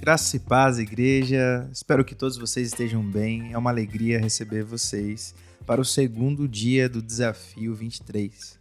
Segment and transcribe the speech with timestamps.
[0.00, 1.68] Graça e paz, igreja.
[1.70, 3.52] Espero que todos vocês estejam bem.
[3.52, 5.34] É uma alegria receber vocês
[5.66, 8.58] para o segundo dia do Desafio 23.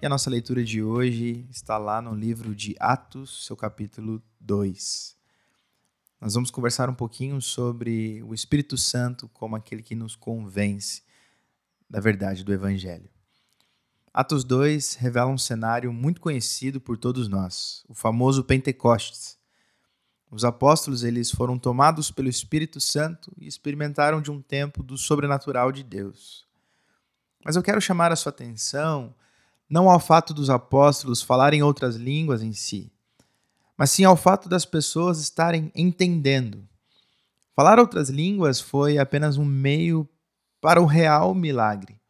[0.00, 5.14] E a nossa leitura de hoje está lá no livro de Atos, seu capítulo 2.
[6.18, 11.02] Nós vamos conversar um pouquinho sobre o Espírito Santo como aquele que nos convence
[11.88, 13.10] da verdade do Evangelho.
[14.10, 19.41] Atos 2 revela um cenário muito conhecido por todos nós, o famoso Pentecostes
[20.32, 25.70] os apóstolos eles foram tomados pelo Espírito Santo e experimentaram de um tempo do sobrenatural
[25.70, 26.46] de Deus.
[27.44, 29.14] Mas eu quero chamar a sua atenção
[29.68, 32.90] não ao fato dos apóstolos falarem outras línguas em si,
[33.76, 36.66] mas sim ao fato das pessoas estarem entendendo.
[37.54, 40.08] Falar outras línguas foi apenas um meio
[40.62, 42.00] para o real milagre,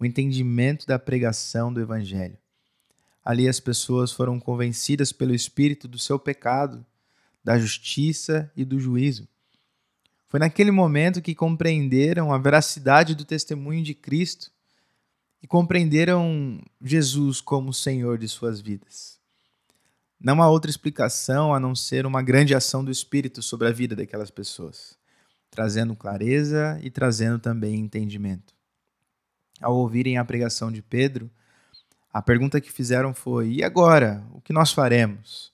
[0.00, 2.38] o entendimento da pregação do Evangelho.
[3.22, 6.84] Ali as pessoas foram convencidas pelo Espírito do seu pecado
[7.44, 9.28] da justiça e do juízo.
[10.28, 14.50] Foi naquele momento que compreenderam a veracidade do testemunho de Cristo
[15.42, 19.20] e compreenderam Jesus como Senhor de suas vidas.
[20.18, 23.96] Não há outra explicação a não ser uma grande ação do Espírito sobre a vida
[23.96, 24.96] daquelas pessoas,
[25.50, 28.54] trazendo clareza e trazendo também entendimento.
[29.60, 31.28] Ao ouvirem a pregação de Pedro,
[32.12, 34.24] a pergunta que fizeram foi: e agora?
[34.32, 35.52] O que nós faremos?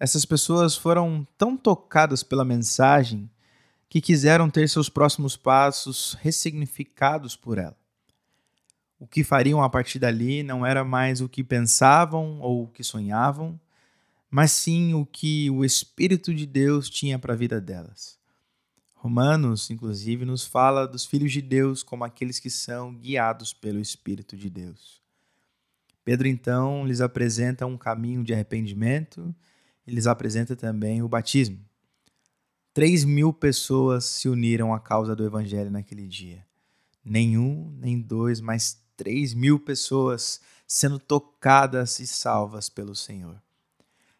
[0.00, 3.30] Essas pessoas foram tão tocadas pela mensagem
[3.86, 7.76] que quiseram ter seus próximos passos ressignificados por ela.
[8.98, 12.82] O que fariam a partir dali não era mais o que pensavam ou o que
[12.82, 13.60] sonhavam,
[14.30, 18.18] mas sim o que o Espírito de Deus tinha para a vida delas.
[18.94, 24.34] Romanos, inclusive, nos fala dos filhos de Deus como aqueles que são guiados pelo Espírito
[24.34, 25.02] de Deus.
[26.04, 29.34] Pedro então lhes apresenta um caminho de arrependimento
[29.86, 31.58] eles apresentam também o batismo.
[32.72, 36.46] Três mil pessoas se uniram à causa do evangelho naquele dia.
[37.04, 43.42] Nenhum, nem dois, mas três mil pessoas sendo tocadas e salvas pelo Senhor.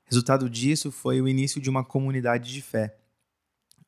[0.04, 2.98] Resultado disso foi o início de uma comunidade de fé,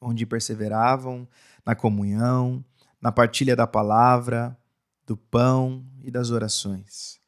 [0.01, 1.27] onde perseveravam
[1.67, 2.65] na comunhão,
[3.01, 4.57] na partilha da palavra,
[5.05, 7.22] do pão e das orações.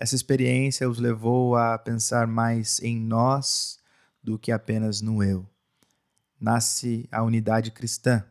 [0.00, 3.80] Essa experiência os levou a pensar mais em nós
[4.22, 5.44] do que apenas no eu.
[6.40, 8.24] Nasce a unidade cristã,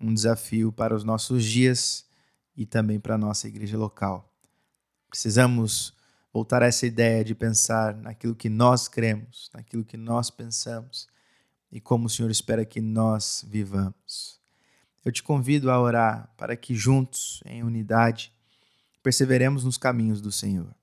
[0.00, 2.04] um desafio para os nossos dias
[2.56, 4.28] e também para a nossa igreja local.
[5.08, 5.94] Precisamos
[6.32, 11.06] voltar a essa ideia de pensar naquilo que nós cremos, naquilo que nós pensamos
[11.70, 14.40] e como o Senhor espera que nós vivamos.
[15.04, 18.32] Eu te convido a orar para que juntos, em unidade,
[19.00, 20.74] perseveremos nos caminhos do Senhor.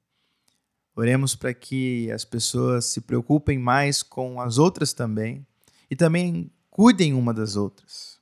[0.96, 5.46] Oremos para que as pessoas se preocupem mais com as outras também
[5.90, 8.20] e também cuidem uma das outras.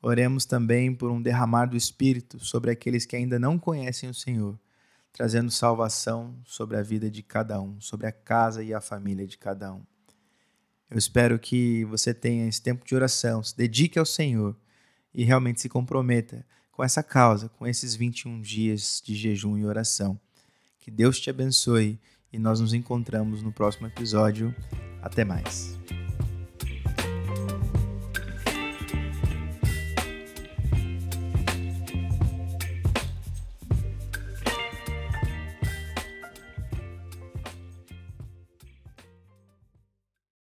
[0.00, 4.58] Oremos também por um derramar do Espírito sobre aqueles que ainda não conhecem o Senhor,
[5.12, 9.36] trazendo salvação sobre a vida de cada um, sobre a casa e a família de
[9.36, 9.82] cada um.
[10.90, 14.56] Eu espero que você tenha esse tempo de oração, se dedique ao Senhor
[15.12, 20.20] e realmente se comprometa com essa causa, com esses 21 dias de jejum e oração
[20.84, 21.98] que Deus te abençoe
[22.30, 24.54] e nós nos encontramos no próximo episódio.
[25.00, 25.78] Até mais.